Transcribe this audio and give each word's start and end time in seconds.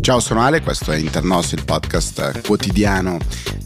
Ciao, 0.00 0.18
sono 0.18 0.42
Ale, 0.42 0.60
questo 0.62 0.90
è 0.90 0.96
Internos, 0.96 1.52
il 1.52 1.62
podcast 1.64 2.44
quotidiano 2.44 3.18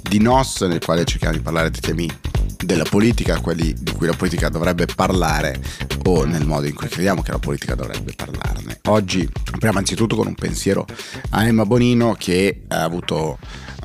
di 0.02 0.18
NOS 0.18 0.64
nel 0.64 0.84
quale 0.84 1.06
cerchiamo 1.06 1.34
di 1.34 1.40
parlare 1.40 1.70
di 1.70 1.80
temi 1.80 2.10
della 2.58 2.84
politica, 2.84 3.40
quelli 3.40 3.72
di 3.72 3.92
cui 3.92 4.06
la 4.06 4.12
politica 4.12 4.50
dovrebbe 4.50 4.84
parlare 4.84 5.58
o 6.04 6.24
nel 6.26 6.44
modo 6.44 6.66
in 6.66 6.74
cui 6.74 6.88
crediamo 6.88 7.22
che 7.22 7.30
la 7.30 7.38
politica 7.38 7.74
dovrebbe 7.74 8.12
parlarne. 8.14 8.80
Oggi 8.88 9.26
apriamo 9.62 9.78
anzitutto 9.78 10.16
con 10.16 10.26
un 10.26 10.34
pensiero 10.34 10.84
a 11.30 11.46
Emma 11.46 11.64
Bonino 11.64 12.16
che 12.18 12.62
ha 12.66 12.82
avuto 12.82 13.38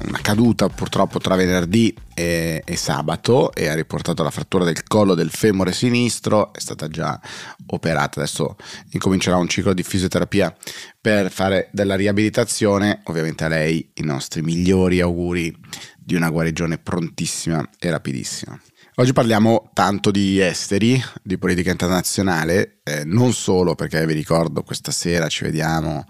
una 0.08 0.18
caduta 0.24 0.70
purtroppo 0.70 1.20
tra 1.20 1.36
venerdì 1.36 1.96
e, 2.16 2.64
e, 2.66 2.76
sabato 2.76 3.54
e 3.54 3.68
ha 3.68 3.76
riportato 3.76 4.24
la 4.24 4.32
frattura 4.32 4.64
del 4.64 4.82
collo 4.82 5.14
del 5.14 5.30
femore 5.30 5.74
sinistro, 5.74 6.52
è 6.52 6.60
stata 6.60 6.88
già 6.88 7.20
operata, 7.68 8.22
adesso 8.22 8.56
incomincerà 8.90 9.38
un 9.38 9.48
ciclo 9.48 9.74
di 9.74 9.84
fisioterapia 9.84 10.56
per 11.00 11.30
fare 11.30 11.70
della 11.72 11.96
riabilitazione, 11.96 13.02
ovviamente 13.04 13.44
a 13.44 13.50
lei 13.50 13.92
i 13.96 14.02
nostri 14.02 14.42
migliori 14.42 15.00
auguri 15.00 15.56
di 15.96 16.16
una 16.16 16.32
guarigione 16.32 16.80
prontissima 16.80 17.64
e 17.78 17.92
rapidissima. 17.92 18.60
Oggi 19.00 19.14
parliamo 19.14 19.70
tanto 19.74 20.10
di 20.10 20.40
esteri, 20.40 21.00
di 21.22 21.38
politica 21.38 21.70
internazionale, 21.70 22.80
eh, 22.84 23.04
non 23.06 23.32
solo 23.32 23.76
perché 23.76 24.04
vi 24.08 24.14
ricordo 24.14 24.64
questa 24.64 24.90
sera 24.92 25.28
ci 25.28 25.44
vediamo 25.44 26.04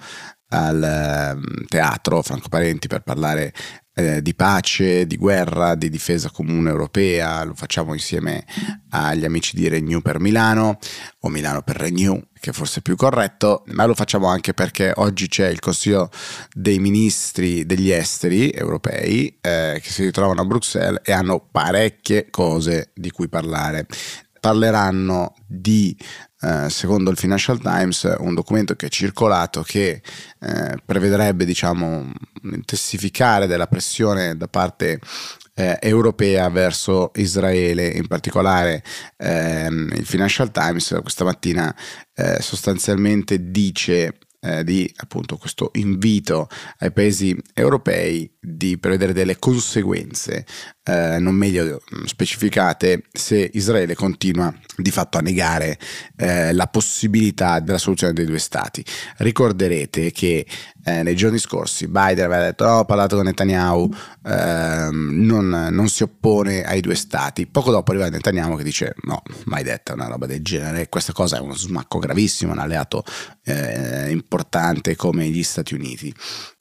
al 0.52 0.82
eh, 0.82 1.66
teatro 1.68 2.22
Franco 2.22 2.48
Parenti 2.48 2.88
per 2.88 3.02
parlare 3.02 3.54
eh, 3.98 4.22
di 4.22 4.36
pace, 4.36 5.08
di 5.08 5.18
guerra, 5.18 5.74
di 5.74 5.90
difesa 5.90 6.30
comune 6.30 6.70
europea, 6.70 7.44
lo 7.44 7.56
facciamo 7.56 7.94
insieme 7.94 8.46
agli 8.90 9.26
amici 9.26 9.56
di 9.56 9.68
Renew 9.68 10.02
per 10.02 10.20
Milano 10.20 10.78
o 11.22 11.30
Milano 11.30 11.64
per 11.64 11.78
Renew, 11.78 12.28
che 12.40 12.54
forse 12.54 12.80
è 12.80 12.82
più 12.84 12.96
corretto, 12.96 13.64
ma 13.70 13.86
lo 13.86 13.96
facciamo 13.96 14.28
anche 14.28 14.54
perché 14.54 14.92
oggi 14.98 15.28
c'è 15.28 15.48
il 15.48 15.60
Consiglio 15.60 16.12
dei 16.54 16.78
Ministri 16.78 17.66
degli 17.66 17.90
Esteri 17.90 18.52
europei 18.52 19.36
eh, 19.42 19.80
che 19.82 19.90
si 19.90 20.04
ritrovano 20.04 20.42
a 20.42 20.46
Bruxelles 20.46 21.02
e 21.04 21.12
hanno 21.12 21.48
parecchie 21.52 22.30
cose 22.30 22.92
di 22.94 23.10
cui 23.10 23.28
parlare. 23.28 23.88
Parleranno 24.40 25.34
di, 25.48 25.98
eh, 26.42 26.70
secondo 26.70 27.10
il 27.10 27.18
Financial 27.18 27.60
Times, 27.60 28.16
un 28.20 28.34
documento 28.34 28.76
che 28.76 28.88
è 28.88 28.90
circolato 28.90 29.64
che 29.64 30.02
eh, 30.40 30.78
prevederebbe 30.86 31.46
diciamo, 31.46 31.88
un 31.88 32.14
intensificare 32.54 33.48
della 33.48 33.68
pressione 33.68 34.38
da 34.38 34.48
parte 34.48 35.00
eh, 35.56 35.78
europea 35.82 36.50
verso 36.50 37.12
Israele, 37.16 37.88
in 37.88 38.06
particolare 38.08 38.84
ehm, 39.18 39.90
il 39.96 40.06
Financial 40.06 40.52
Times 40.52 40.96
questa 41.02 41.24
mattina 41.24 41.76
eh, 42.14 42.38
sostanzialmente 42.42 43.50
dice 43.50 44.18
eh, 44.48 44.64
di 44.64 44.92
appunto 44.98 45.38
questo 45.38 45.72
invito 45.74 46.48
ai 46.80 46.92
paesi 46.92 47.36
europei 47.54 48.32
di 48.40 48.78
prevedere 48.78 49.14
delle 49.14 49.38
conseguenze 49.38 50.46
eh, 50.88 51.20
non 51.20 51.36
meglio 51.36 51.82
specificate 52.06 53.04
se 53.12 53.50
Israele 53.54 53.94
continua 53.94 54.54
di 54.78 54.90
fatto 54.90 55.18
a 55.18 55.22
negare 55.22 55.78
eh, 56.16 56.54
la 56.54 56.68
possibilità 56.68 57.60
della 57.60 57.78
soluzione 57.78 58.14
dei 58.14 58.26
due 58.26 58.40
stati. 58.40 58.84
Ricorderete 59.18 60.12
che 60.12 60.46
eh, 60.88 61.04
nei 61.04 61.18
giorni 61.18 61.38
scorsi 61.38 61.88
Biden 61.88 62.24
aveva 62.24 62.44
detto 62.44 62.64
no, 62.64 62.78
ho 62.78 62.86
parlato 62.86 63.18
con 63.18 63.26
Netanyahu, 63.26 63.90
ehm, 64.26 65.10
non, 65.26 65.68
non, 65.70 65.90
si 65.90 66.04
oppone 66.04 66.64
ai 66.64 66.80
due 66.80 66.96
stati. 66.96 67.46
Poco 67.46 67.72
dopo 67.72 67.92
arriva 67.92 68.08
Netanyahu 68.08 68.56
che 68.56 68.64
dice 68.64 68.96
no, 69.02 69.22
mai 69.46 69.64
detta 69.64 69.94
una 69.94 70.08
roba 70.08 70.28
del 70.28 70.42
genere, 70.42 70.88
questa 70.88 71.12
cosa 71.12 71.38
è 71.38 71.40
uno 71.42 71.56
smacco 71.56 72.00
gravissimo, 72.00 72.54
un 72.54 72.60
alleato 72.60 73.04
eh, 73.44 74.10
importante 74.12 74.96
come 74.96 75.28
gli 75.28 75.44
Stati 75.44 75.74
Uniti. 75.74 76.14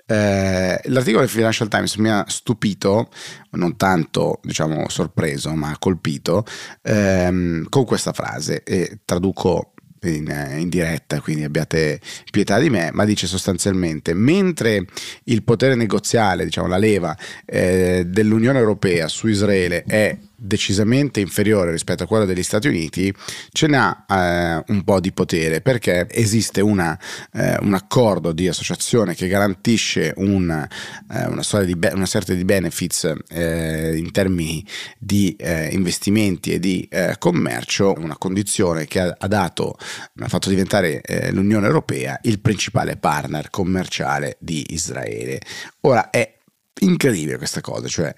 Eh, 0.09 0.81
l'articolo 0.85 1.23
del 1.23 1.31
Financial 1.31 1.69
Times 1.69 1.95
mi 1.97 2.11
ha 2.11 2.25
stupito, 2.27 3.11
non 3.51 3.77
tanto 3.77 4.41
diciamo 4.43 4.89
sorpreso, 4.89 5.55
ma 5.55 5.77
colpito 5.79 6.45
ehm, 6.83 7.69
con 7.69 7.85
questa 7.85 8.13
frase 8.13 8.65
e 8.65 9.01
traduco 9.05 9.73
in, 10.09 10.55
in, 10.59 10.69
diretta, 10.69 11.21
quindi 11.21 11.45
abbiate 11.45 12.01
pietà 12.31 12.59
di 12.59 12.71
me, 12.71 12.91
ma 12.93 13.05
dice 13.05 13.27
sostanzialmente, 13.27 14.15
mentre 14.15 14.85
il 15.25 15.43
potere 15.43 15.75
negoziale, 15.75 16.45
diciamo 16.45 16.69
la 16.69 16.79
leva 16.79 17.17
eh, 17.45 18.05
dell'Unione 18.07 18.59
Europea 18.59 19.09
su 19.09 19.29
Israele 19.29 19.85
è 19.87 20.17
decisamente 20.37 21.21
inferiore 21.21 21.71
rispetto 21.71 22.03
a 22.03 22.07
quella 22.07 22.27
degli 22.27 22.43
Stati 22.43 22.69
Uniti, 22.69 23.13
ce 23.51 23.67
n'ha 23.67 24.05
eh, 24.07 24.65
un 24.73 24.85
po' 24.85 25.01
di 25.01 25.13
potere 25.13 25.61
perché 25.61 26.07
esiste 26.11 26.61
una, 26.61 26.99
eh, 27.33 27.57
un 27.61 27.75
accordo 27.75 28.33
di 28.33 28.47
associazione 28.47 29.15
che 29.15 29.27
garantisce 29.29 30.13
un, 30.17 30.51
eh, 30.51 31.27
una, 31.27 31.43
be- 31.77 31.93
una 31.95 32.07
serie 32.07 32.37
di 32.37 32.45
benefits 32.45 33.13
eh, 33.29 33.97
in 33.97 34.13
termini 34.13 34.65
di 34.99 35.35
eh, 35.39 35.69
investimenti 35.73 36.53
e 36.53 36.61
di 36.61 36.87
eh, 36.91 37.17
commercio, 37.19 37.95
una 37.97 38.17
condizione 38.19 38.87
che 38.87 39.01
ha, 39.01 39.17
ha 39.19 39.27
dato, 39.27 39.77
ha 40.19 40.29
fatto 40.29 40.49
diventare 40.49 41.01
l'Unione 41.31 41.67
Europea 41.67 42.19
il 42.23 42.41
principale 42.41 42.97
partner 42.97 43.51
commerciale 43.51 44.37
di 44.41 44.67
Israele. 44.71 45.41
Ora 45.83 46.11
è 46.11 46.39
incredibile 46.81 47.39
questa 47.39 47.61
cosa, 47.61 47.89
cioè 47.89 48.15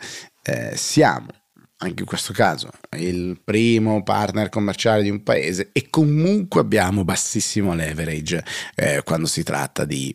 siamo 0.75 1.29
anche 1.79 2.01
in 2.01 2.07
questo 2.07 2.33
caso, 2.33 2.71
il 2.97 3.41
primo 3.43 4.03
partner 4.03 4.49
commerciale 4.49 5.03
di 5.03 5.11
un 5.11 5.23
paese 5.23 5.71
e 5.73 5.89
comunque 5.91 6.61
abbiamo 6.61 7.05
bassissimo 7.05 7.75
leverage 7.75 8.45
eh, 8.75 9.03
quando 9.05 9.27
si 9.27 9.45
tratta 9.45 9.85
di 9.85 10.15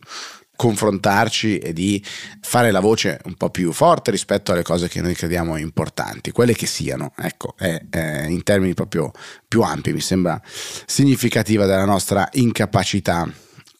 confrontarci 0.55 1.57
e 1.57 1.73
di 1.73 2.03
fare 2.41 2.71
la 2.71 2.79
voce 2.79 3.19
un 3.25 3.35
po' 3.35 3.49
più 3.49 3.71
forte 3.71 4.11
rispetto 4.11 4.51
alle 4.51 4.61
cose 4.61 4.87
che 4.87 5.01
noi 5.01 5.15
crediamo 5.15 5.57
importanti, 5.57 6.31
quelle 6.31 6.53
che 6.53 6.67
siano, 6.67 7.13
ecco, 7.17 7.55
è, 7.57 7.81
è 7.89 8.25
in 8.25 8.43
termini 8.43 8.73
proprio 8.73 9.11
più 9.47 9.61
ampi, 9.61 9.93
mi 9.93 10.01
sembra 10.01 10.39
significativa 10.85 11.65
della 11.65 11.85
nostra 11.85 12.27
incapacità 12.33 13.29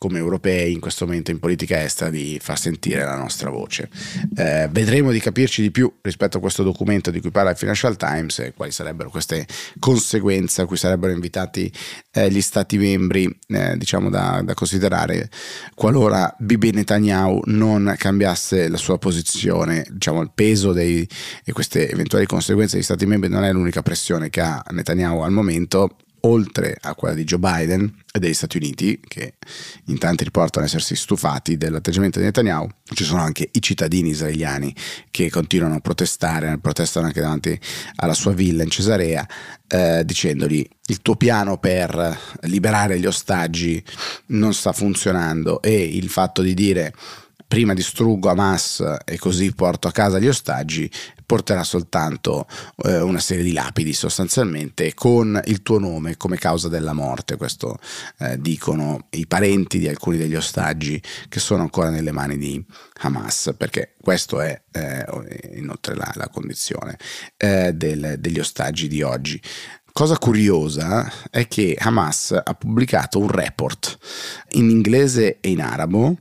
come 0.03 0.19
europei 0.19 0.73
in 0.73 0.81
questo 0.81 1.05
momento 1.05 1.31
in 1.31 1.39
politica 1.39 1.81
estera 1.81 2.09
di 2.09 2.37
far 2.41 2.59
sentire 2.59 3.05
la 3.05 3.15
nostra 3.15 3.49
voce. 3.49 3.89
Eh, 4.35 4.67
vedremo 4.69 5.11
di 5.11 5.19
capirci 5.21 5.61
di 5.61 5.71
più 5.71 5.89
rispetto 6.01 6.35
a 6.35 6.39
questo 6.41 6.61
documento 6.61 7.09
di 7.09 7.21
cui 7.21 7.31
parla 7.31 7.51
il 7.51 7.55
Financial 7.55 7.95
Times 7.95 8.39
e 8.39 8.53
quali 8.53 8.73
sarebbero 8.73 9.09
queste 9.09 9.47
conseguenze 9.79 10.61
a 10.61 10.65
cui 10.65 10.75
sarebbero 10.75 11.13
invitati 11.13 11.71
eh, 12.11 12.29
gli 12.29 12.41
stati 12.41 12.77
membri 12.77 13.33
eh, 13.47 13.77
diciamo 13.77 14.09
da, 14.09 14.41
da, 14.43 14.53
considerare 14.53 15.29
qualora 15.73 16.35
Bibi 16.37 16.71
Netanyahu 16.71 17.43
non 17.45 17.95
cambiasse 17.97 18.67
la 18.67 18.75
sua 18.75 18.97
posizione 18.97 19.85
diciamo 19.89 20.19
il 20.19 20.31
peso 20.35 20.73
dei, 20.73 21.07
di 21.45 21.51
queste 21.53 21.89
eventuali 21.89 22.25
conseguenze 22.25 22.75
degli 22.75 22.83
stati 22.83 23.05
membri 23.05 23.29
non 23.29 23.45
è 23.45 23.53
l'unica 23.53 23.81
pressione 23.81 24.29
che 24.29 24.41
ha 24.41 24.61
Netanyahu 24.69 25.21
al 25.21 25.31
momento 25.31 25.95
oltre 26.25 26.77
a 26.79 26.95
quella 26.95 27.13
di 27.13 27.23
Joe 27.23 27.39
Biden 27.39 28.01
e 28.11 28.19
degli 28.19 28.33
Stati 28.33 28.57
Uniti, 28.57 28.99
che 29.05 29.35
in 29.85 29.97
tanti 29.97 30.23
riportano 30.23 30.65
essersi 30.65 30.95
stufati 30.95 31.57
dell'atteggiamento 31.57 32.19
di 32.19 32.25
Netanyahu, 32.25 32.67
ci 32.93 33.03
sono 33.03 33.21
anche 33.21 33.49
i 33.51 33.61
cittadini 33.61 34.09
israeliani 34.09 34.73
che 35.11 35.29
continuano 35.29 35.75
a 35.75 35.79
protestare, 35.79 36.59
protestano 36.59 37.07
anche 37.07 37.21
davanti 37.21 37.59
alla 37.95 38.13
sua 38.13 38.33
villa 38.33 38.63
in 38.63 38.69
Cesarea, 38.69 39.27
eh, 39.67 40.03
dicendogli 40.05 40.65
il 40.87 41.01
tuo 41.01 41.15
piano 41.15 41.57
per 41.57 42.19
liberare 42.41 42.99
gli 42.99 43.05
ostaggi 43.05 43.83
non 44.27 44.53
sta 44.53 44.73
funzionando 44.73 45.61
e 45.61 45.81
il 45.81 46.09
fatto 46.09 46.41
di 46.41 46.53
dire 46.53 46.93
prima 47.53 47.75
distruggo 47.75 48.29
Hamas 48.31 48.83
e 49.05 49.19
così 49.19 49.53
porto 49.53 49.87
a 49.87 49.91
casa 49.91 50.17
gli 50.17 50.27
ostaggi, 50.27 50.89
porterà 51.23 51.63
soltanto 51.63 52.47
eh, 52.77 52.99
una 52.99 53.19
serie 53.19 53.43
di 53.43 53.53
lapidi 53.53 53.93
sostanzialmente 53.93 54.95
con 54.95 55.39
il 55.45 55.61
tuo 55.61 55.77
nome 55.77 56.17
come 56.17 56.37
causa 56.37 56.67
della 56.67 56.93
morte. 56.93 57.37
Questo 57.37 57.77
eh, 58.17 58.41
dicono 58.41 59.05
i 59.11 59.27
parenti 59.27 59.77
di 59.77 59.87
alcuni 59.87 60.17
degli 60.17 60.33
ostaggi 60.33 60.99
che 61.29 61.39
sono 61.39 61.61
ancora 61.61 61.91
nelle 61.91 62.11
mani 62.11 62.39
di 62.39 62.65
Hamas, 63.01 63.53
perché 63.55 63.93
questa 64.01 64.43
è 64.43 64.59
eh, 64.71 65.05
inoltre 65.53 65.93
la, 65.93 66.11
la 66.15 66.29
condizione 66.29 66.97
eh, 67.37 67.71
del, 67.75 68.15
degli 68.17 68.39
ostaggi 68.39 68.87
di 68.87 69.03
oggi. 69.03 69.39
Cosa 69.95 70.17
curiosa 70.17 71.07
è 71.29 71.47
che 71.47 71.77
Hamas 71.79 72.31
ha 72.31 72.53
pubblicato 72.55 73.19
un 73.19 73.29
report 73.29 73.99
in 74.53 74.71
inglese 74.71 75.37
e 75.39 75.51
in 75.51 75.61
arabo 75.61 76.17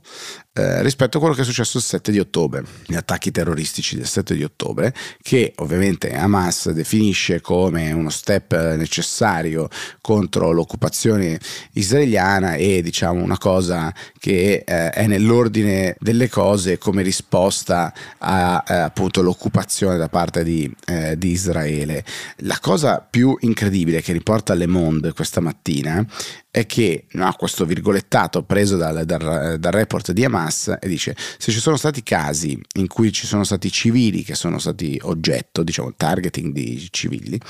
eh, 0.55 0.83
rispetto 0.83 1.17
a 1.17 1.19
quello 1.19 1.33
che 1.33 1.41
è 1.41 1.45
successo 1.45 1.77
il 1.77 1.83
7 1.83 2.11
di 2.11 2.19
ottobre, 2.19 2.63
gli 2.85 2.93
attacchi 2.93 3.31
terroristici 3.31 3.95
del 3.95 4.05
7 4.05 4.35
di 4.35 4.43
ottobre, 4.43 4.93
che 5.21 5.53
ovviamente 5.57 6.13
Hamas 6.13 6.69
definisce 6.69 7.41
come 7.41 7.91
uno 7.91 8.11
step 8.11 8.75
necessario 8.75 9.67
contro 9.99 10.51
l'occupazione 10.51 11.39
israeliana 11.71 12.53
e 12.53 12.83
diciamo 12.83 13.23
una 13.23 13.39
cosa 13.39 13.91
che 14.19 14.63
eh, 14.63 14.89
è 14.91 15.07
nell'ordine 15.07 15.95
delle 15.99 16.29
cose 16.29 16.77
come 16.77 17.01
risposta 17.01 17.91
a 18.19 18.63
eh, 18.67 18.73
appunto 18.75 19.23
l'occupazione 19.23 19.97
da 19.97 20.07
parte 20.07 20.43
di, 20.43 20.71
eh, 20.85 21.17
di 21.17 21.31
Israele. 21.31 22.05
La 22.37 22.59
cosa 22.61 23.05
più 23.07 23.35
incredibile 23.39 24.01
che 24.01 24.13
riporta 24.13 24.53
Le 24.53 24.67
Monde 24.67 25.13
questa 25.13 25.41
mattina 25.41 26.05
è 26.55 26.67
che 26.67 27.05
no, 27.13 27.33
questo 27.35 27.65
virgolettato 27.65 28.43
preso 28.43 28.77
dal, 28.77 29.05
dal, 29.05 29.57
dal, 29.57 29.71
report 29.71 30.11
di 30.11 30.23
Hamas 30.23 30.77
e 30.79 30.87
dice 30.87 31.15
se 31.39 31.51
ci 31.51 31.59
sono 31.59 31.77
stati 31.77 32.03
casi 32.03 32.55
in 32.75 32.85
cui 32.85 33.11
ci 33.11 33.25
sono 33.25 33.43
stati 33.43 33.71
civili 33.71 34.21
che 34.21 34.35
sono 34.35 34.59
stati 34.59 34.99
oggetto, 35.01 35.63
diciamo 35.63 35.95
targeting 35.97 36.53
di 36.53 36.87
civili, 36.91 37.41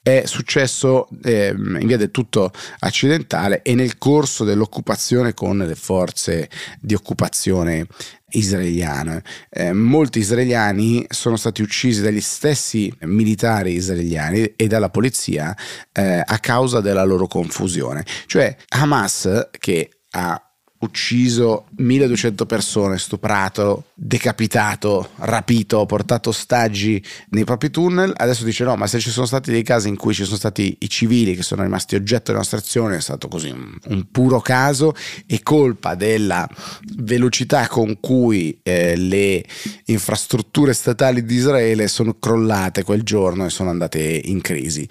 è 0.00 0.22
successo 0.26 1.08
eh, 1.24 1.52
in 1.56 1.86
via 1.88 1.96
del 1.96 2.12
tutto 2.12 2.52
accidentale 2.78 3.62
e 3.62 3.74
nel 3.74 3.98
corso 3.98 4.44
dell'occupazione 4.44 5.34
con 5.34 5.58
le 5.58 5.74
forze 5.74 6.48
di 6.78 6.94
occupazione 6.94 7.88
israeliane. 8.30 9.22
Eh, 9.48 9.72
molti 9.72 10.18
israeliani 10.18 11.04
sono 11.08 11.36
stati 11.36 11.62
uccisi 11.62 12.02
dagli 12.02 12.20
stessi 12.20 12.92
militari 13.02 13.72
israeliani 13.72 14.54
e 14.56 14.66
dalla 14.66 14.90
polizia 14.90 15.56
eh, 15.92 16.22
a 16.24 16.38
causa 16.38 16.80
della 16.80 17.04
loro 17.04 17.26
confusione. 17.26 18.04
Cioè 18.26 18.54
Hamas 18.68 19.48
che 19.58 19.90
ha 20.10 20.45
ucciso 20.86 21.66
1200 21.76 22.46
persone, 22.46 22.98
stuprato, 22.98 23.86
decapitato, 23.94 25.10
rapito, 25.16 25.84
portato 25.86 26.30
ostaggi 26.30 27.02
nei 27.30 27.44
propri 27.44 27.70
tunnel, 27.70 28.12
adesso 28.16 28.44
dice 28.44 28.64
no, 28.64 28.76
ma 28.76 28.86
se 28.86 28.98
ci 28.98 29.10
sono 29.10 29.26
stati 29.26 29.50
dei 29.50 29.62
casi 29.62 29.88
in 29.88 29.96
cui 29.96 30.14
ci 30.14 30.24
sono 30.24 30.36
stati 30.36 30.76
i 30.80 30.88
civili 30.88 31.34
che 31.34 31.42
sono 31.42 31.62
rimasti 31.62 31.94
oggetto 31.94 32.24
della 32.26 32.38
nostra 32.38 32.58
azione, 32.58 32.96
è 32.96 33.00
stato 33.00 33.28
così 33.28 33.50
un, 33.50 33.76
un 33.88 34.10
puro 34.10 34.40
caso 34.40 34.94
e 35.26 35.42
colpa 35.42 35.94
della 35.94 36.48
velocità 36.96 37.68
con 37.68 37.98
cui 38.00 38.58
eh, 38.62 38.96
le 38.96 39.44
infrastrutture 39.86 40.72
statali 40.72 41.24
di 41.24 41.34
Israele 41.34 41.88
sono 41.88 42.18
crollate 42.18 42.82
quel 42.82 43.02
giorno 43.02 43.44
e 43.44 43.50
sono 43.50 43.70
andate 43.70 44.00
in 44.24 44.40
crisi. 44.40 44.88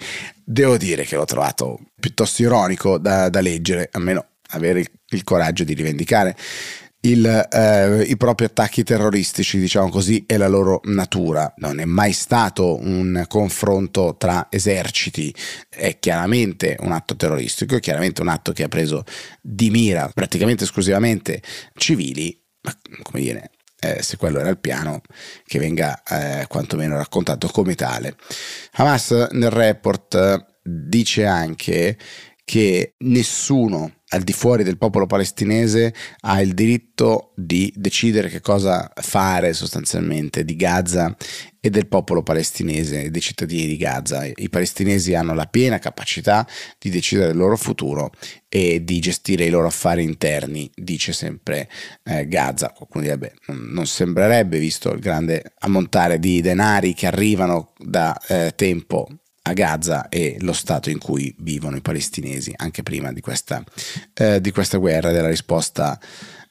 Devo 0.48 0.76
dire 0.76 1.04
che 1.04 1.16
l'ho 1.16 1.24
trovato 1.24 1.80
piuttosto 1.98 2.42
ironico 2.42 2.98
da, 2.98 3.28
da 3.28 3.40
leggere, 3.40 3.88
almeno 3.90 4.26
avere 4.56 4.80
il, 4.80 4.90
il 5.10 5.24
coraggio 5.24 5.64
di 5.64 5.74
rivendicare 5.74 6.36
il, 7.06 7.48
eh, 7.50 8.02
i 8.02 8.16
propri 8.16 8.46
attacchi 8.46 8.82
terroristici, 8.82 9.58
diciamo 9.58 9.88
così, 9.88 10.24
e 10.26 10.36
la 10.36 10.48
loro 10.48 10.80
natura. 10.84 11.52
Non 11.58 11.80
è 11.80 11.84
mai 11.84 12.12
stato 12.12 12.76
un 12.80 13.24
confronto 13.28 14.16
tra 14.18 14.48
eserciti, 14.50 15.34
è 15.68 15.98
chiaramente 15.98 16.76
un 16.80 16.92
atto 16.92 17.16
terroristico, 17.16 17.76
è 17.76 17.80
chiaramente 17.80 18.20
un 18.22 18.28
atto 18.28 18.52
che 18.52 18.64
ha 18.64 18.68
preso 18.68 19.04
di 19.40 19.70
mira 19.70 20.10
praticamente 20.12 20.64
esclusivamente 20.64 21.42
civili, 21.76 22.38
ma 22.62 22.76
come 23.02 23.22
dire, 23.22 23.50
eh, 23.78 24.02
se 24.02 24.16
quello 24.16 24.40
era 24.40 24.48
il 24.48 24.58
piano, 24.58 25.00
che 25.44 25.58
venga 25.58 26.02
eh, 26.02 26.46
quantomeno 26.48 26.96
raccontato 26.96 27.48
come 27.48 27.74
tale. 27.74 28.16
Hamas 28.72 29.10
nel 29.32 29.50
report 29.50 30.54
dice 30.62 31.24
anche 31.24 31.96
che 32.44 32.94
nessuno 32.98 34.02
al 34.16 34.22
di 34.22 34.32
fuori 34.32 34.64
del 34.64 34.78
popolo 34.78 35.06
palestinese 35.06 35.94
ha 36.22 36.40
il 36.40 36.54
diritto 36.54 37.32
di 37.36 37.72
decidere 37.76 38.28
che 38.28 38.40
cosa 38.40 38.90
fare 38.94 39.52
sostanzialmente 39.52 40.44
di 40.44 40.56
Gaza 40.56 41.14
e 41.60 41.70
del 41.70 41.86
popolo 41.86 42.22
palestinese 42.22 43.02
e 43.02 43.10
dei 43.10 43.20
cittadini 43.20 43.66
di 43.66 43.76
Gaza. 43.76 44.24
I 44.24 44.48
palestinesi 44.48 45.14
hanno 45.14 45.34
la 45.34 45.46
piena 45.46 45.78
capacità 45.78 46.46
di 46.78 46.90
decidere 46.90 47.32
il 47.32 47.36
loro 47.36 47.56
futuro 47.56 48.10
e 48.48 48.82
di 48.82 49.00
gestire 49.00 49.44
i 49.44 49.50
loro 49.50 49.66
affari 49.66 50.02
interni, 50.02 50.70
dice 50.74 51.12
sempre 51.12 51.68
eh, 52.04 52.26
Gaza. 52.26 52.70
Qualcuno 52.70 53.04
direbbe, 53.04 53.34
non 53.48 53.86
sembrerebbe, 53.86 54.58
visto 54.58 54.92
il 54.92 55.00
grande 55.00 55.52
ammontare 55.58 56.18
di 56.18 56.40
denari 56.40 56.94
che 56.94 57.06
arrivano 57.06 57.72
da 57.78 58.18
eh, 58.28 58.52
tempo 58.56 59.08
a 59.46 59.52
Gaza 59.52 60.08
e 60.08 60.36
lo 60.40 60.52
stato 60.52 60.90
in 60.90 60.98
cui 60.98 61.34
vivono 61.38 61.76
i 61.76 61.80
palestinesi, 61.80 62.52
anche 62.56 62.82
prima 62.82 63.12
di 63.12 63.20
questa, 63.20 63.62
eh, 64.14 64.40
di 64.40 64.50
questa 64.50 64.78
guerra, 64.78 65.12
della 65.12 65.28
risposta 65.28 65.98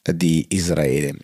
di 0.02 0.46
Israele. 0.50 1.18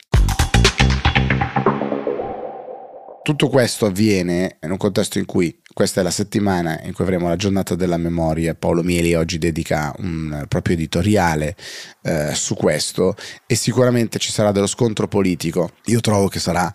Tutto 3.32 3.48
questo 3.48 3.86
avviene 3.86 4.58
in 4.62 4.72
un 4.72 4.78
contesto 4.78 5.18
in 5.18 5.24
cui 5.24 5.58
questa 5.74 6.02
è 6.02 6.04
la 6.04 6.12
settimana 6.12 6.82
in 6.84 6.92
cui 6.92 7.06
avremo 7.06 7.30
la 7.30 7.38
giornata 7.38 7.76
della 7.76 7.96
memoria. 7.96 8.56
Paolo 8.56 8.84
Mieli 8.84 9.14
oggi 9.14 9.38
dedica 9.38 9.94
un 10.00 10.44
proprio 10.50 10.76
editoriale 10.76 11.56
eh, 12.04 12.36
su 12.36 12.56
questo 12.56 13.16
e 13.48 13.56
sicuramente 13.56 14.20
ci 14.20 14.34
sarà 14.34 14.52
dello 14.52 14.68
scontro 14.68 15.08
politico. 15.08 15.72
Io 15.86 16.02
trovo 16.02 16.28
che 16.28 16.40
sarà 16.40 16.70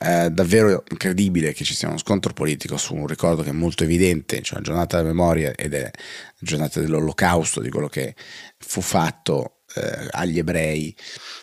eh, 0.00 0.30
davvero 0.30 0.82
incredibile 0.90 1.52
che 1.52 1.62
ci 1.62 1.76
sia 1.76 1.86
uno 1.86 1.96
scontro 1.96 2.32
politico 2.32 2.76
su 2.76 2.96
un 2.96 3.06
ricordo 3.06 3.44
che 3.44 3.50
è 3.50 3.52
molto 3.52 3.84
evidente, 3.84 4.42
cioè 4.42 4.58
la 4.58 4.64
giornata 4.64 4.96
della 4.96 5.10
memoria 5.10 5.52
ed 5.54 5.74
è 5.74 5.82
la 5.82 5.92
giornata 6.40 6.80
dell'olocausto, 6.80 7.60
di 7.60 7.70
quello 7.70 7.88
che 7.88 8.16
fu 8.58 8.80
fatto 8.80 9.59
eh, 9.74 10.08
agli 10.10 10.38
ebrei 10.38 10.94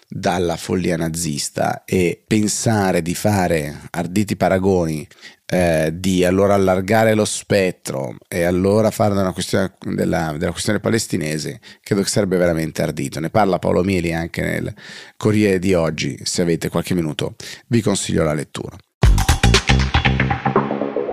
dalla 0.10 0.56
follia 0.56 0.96
nazista 0.96 1.84
e 1.84 2.24
pensare 2.26 3.02
di 3.02 3.14
fare 3.14 3.82
arditi 3.92 4.38
paragoni 4.38 5.08
eh, 5.46 5.92
di 5.94 6.26
allora 6.26 6.56
allargare 6.56 7.14
lo 7.14 7.26
spettro 7.26 8.16
e 8.28 8.44
allora 8.44 8.92
fare 8.92 9.14
una 9.14 9.32
questione 9.32 9.74
della, 9.80 10.36
della, 10.38 10.52
questione 10.52 10.80
palestinese 10.80 11.60
credo 11.82 12.02
che 12.02 12.10
sarebbe 12.10 12.38
veramente 12.38 12.82
ardito. 12.82 13.20
Ne 13.20 13.30
parla 13.30 13.60
Paolo 13.60 13.84
Mieli 13.84 14.14
anche 14.14 14.42
nel 14.42 14.74
Corriere 15.16 15.60
di 15.60 15.74
oggi. 15.74 16.20
Se 16.24 16.42
avete 16.42 16.70
qualche 16.70 16.94
minuto 16.94 17.36
vi 17.68 17.82
consiglio 17.82 18.24
la 18.24 18.34
lettura 18.34 18.78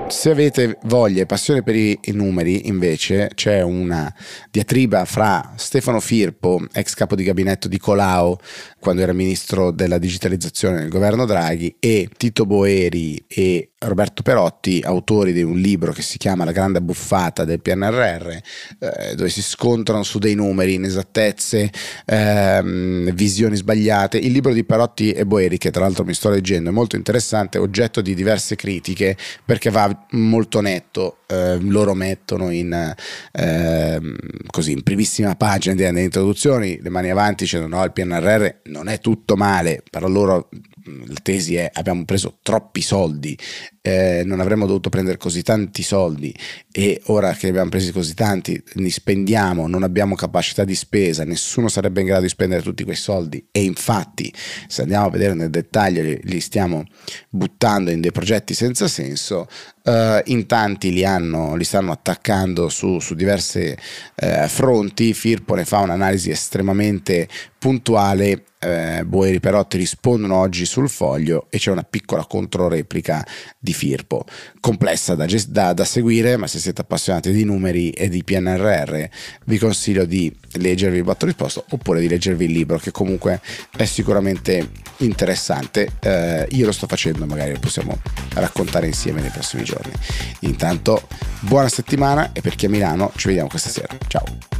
se 0.08 0.30
avete 0.30 0.78
voglia 0.84 1.22
e 1.22 1.26
passione 1.26 1.62
per 1.62 1.74
i, 1.74 1.98
numeri, 2.12 2.68
invece, 2.68 3.30
c'è 3.34 3.62
una 3.62 4.12
diatriba 4.50 5.04
fra 5.04 5.52
Stefano 5.56 6.00
Firpo, 6.00 6.60
ex 6.72 6.94
capo 6.94 7.14
di 7.14 7.24
gabinetto 7.24 7.68
di 7.68 7.78
Colau, 7.78 8.38
quando 8.84 9.00
era 9.00 9.14
ministro 9.14 9.70
della 9.70 9.96
digitalizzazione 9.96 10.80
nel 10.80 10.90
governo 10.90 11.24
Draghi, 11.24 11.74
e 11.80 12.06
Tito 12.14 12.44
Boeri 12.44 13.24
e 13.26 13.70
Roberto 13.78 14.22
Perotti, 14.22 14.82
autori 14.84 15.32
di 15.32 15.42
un 15.42 15.56
libro 15.58 15.90
che 15.90 16.02
si 16.02 16.18
chiama 16.18 16.44
La 16.44 16.52
grande 16.52 16.82
buffata 16.82 17.46
del 17.46 17.62
PNRR, 17.62 18.28
eh, 18.28 19.14
dove 19.14 19.30
si 19.30 19.40
scontrano 19.40 20.02
su 20.02 20.18
dei 20.18 20.34
numeri, 20.34 20.74
inesattezze, 20.74 21.70
ehm, 22.04 23.10
visioni 23.12 23.56
sbagliate. 23.56 24.18
Il 24.18 24.32
libro 24.32 24.52
di 24.52 24.64
Perotti 24.64 25.12
e 25.12 25.24
Boeri, 25.24 25.56
che 25.56 25.70
tra 25.70 25.80
l'altro 25.80 26.04
mi 26.04 26.12
sto 26.12 26.28
leggendo, 26.28 26.68
è 26.68 26.72
molto 26.72 26.96
interessante, 26.96 27.56
oggetto 27.56 28.02
di 28.02 28.14
diverse 28.14 28.54
critiche 28.54 29.16
perché 29.46 29.70
va 29.70 30.06
molto 30.10 30.60
netto. 30.60 31.20
Eh, 31.26 31.58
loro 31.60 31.94
mettono 31.94 32.50
in, 32.50 32.94
eh, 33.32 34.00
così, 34.46 34.72
in 34.72 34.82
primissima 34.82 35.34
pagina 35.36 35.74
delle 35.74 36.02
introduzioni 36.02 36.78
le 36.82 36.90
mani 36.90 37.08
avanti 37.08 37.44
dicendo 37.44 37.66
no, 37.66 37.82
il 37.82 37.92
PNRR 37.92 38.48
non 38.64 38.88
è 38.88 39.00
tutto 39.00 39.36
male, 39.36 39.82
però 39.88 40.06
loro 40.06 40.48
la 40.84 41.18
tesi 41.22 41.56
è 41.56 41.70
abbiamo 41.72 42.04
preso 42.04 42.38
troppi 42.42 42.82
soldi, 42.82 43.38
eh, 43.86 44.22
non 44.24 44.40
avremmo 44.40 44.64
dovuto 44.64 44.88
prendere 44.88 45.18
così 45.18 45.42
tanti 45.42 45.82
soldi 45.82 46.34
e 46.72 47.02
ora 47.06 47.34
che 47.34 47.44
ne 47.44 47.50
abbiamo 47.50 47.68
presi 47.68 47.92
così 47.92 48.14
tanti 48.14 48.60
li 48.76 48.88
spendiamo, 48.88 49.66
non 49.66 49.82
abbiamo 49.82 50.14
capacità 50.14 50.64
di 50.64 50.74
spesa, 50.74 51.24
nessuno 51.24 51.68
sarebbe 51.68 52.00
in 52.00 52.06
grado 52.06 52.22
di 52.22 52.30
spendere 52.30 52.62
tutti 52.62 52.82
quei 52.82 52.96
soldi. 52.96 53.46
E 53.52 53.62
infatti 53.62 54.32
se 54.68 54.82
andiamo 54.82 55.04
a 55.04 55.10
vedere 55.10 55.34
nel 55.34 55.50
dettaglio 55.50 56.00
li, 56.00 56.18
li 56.22 56.40
stiamo 56.40 56.84
buttando 57.28 57.90
in 57.90 58.00
dei 58.00 58.10
progetti 58.10 58.54
senza 58.54 58.88
senso, 58.88 59.46
eh, 59.82 60.22
in 60.26 60.46
tanti 60.46 60.90
li, 60.90 61.04
hanno, 61.04 61.54
li 61.54 61.64
stanno 61.64 61.92
attaccando 61.92 62.70
su, 62.70 62.98
su 63.00 63.14
diversi 63.14 63.76
eh, 64.14 64.48
fronti, 64.48 65.12
Firpo 65.12 65.54
ne 65.54 65.66
fa 65.66 65.80
un'analisi 65.80 66.30
estremamente 66.30 67.28
puntuale 67.58 68.44
eh, 68.64 69.04
Boeri 69.04 69.40
Perotti 69.40 69.76
rispondono 69.76 70.36
oggi 70.36 70.64
sul 70.64 70.88
foglio 70.88 71.46
e 71.50 71.58
c'è 71.58 71.70
una 71.70 71.82
piccola 71.82 72.24
controreplica 72.24 73.24
di 73.58 73.73
Firpo, 73.74 74.24
complessa 74.60 75.14
da, 75.14 75.26
da, 75.48 75.72
da, 75.74 75.84
seguire, 75.84 76.38
ma 76.38 76.46
se 76.46 76.58
siete 76.58 76.80
appassionati 76.80 77.30
di 77.32 77.44
numeri 77.44 77.90
e 77.90 78.08
di 78.08 78.24
PNRR 78.24 79.04
vi 79.44 79.58
consiglio 79.58 80.06
di 80.06 80.34
leggervi 80.52 80.96
il 80.96 81.04
botto 81.04 81.26
risposto 81.26 81.64
oppure 81.70 82.00
di 82.00 82.08
leggervi 82.08 82.46
il 82.46 82.52
libro 82.52 82.78
che 82.78 82.90
comunque 82.90 83.40
è 83.76 83.84
sicuramente 83.84 84.70
interessante. 84.98 85.90
Eh, 86.00 86.46
io 86.52 86.66
lo 86.66 86.72
sto 86.72 86.86
facendo, 86.86 87.26
magari 87.26 87.52
lo 87.52 87.58
possiamo 87.58 87.98
raccontare 88.34 88.86
insieme 88.86 89.20
nei 89.20 89.30
prossimi 89.30 89.64
giorni. 89.64 89.92
Intanto 90.40 91.08
buona 91.40 91.68
settimana 91.68 92.32
e 92.32 92.40
per 92.40 92.54
chi 92.54 92.64
è 92.64 92.68
a 92.68 92.70
Milano 92.70 93.12
ci 93.16 93.26
vediamo 93.26 93.48
questa 93.48 93.68
sera. 93.68 93.94
Ciao! 94.06 94.54